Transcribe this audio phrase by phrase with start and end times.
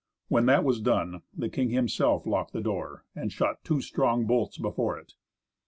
[0.29, 4.57] When that was done, the king himself locked the door, and shot two strong bolts
[4.57, 5.13] before it.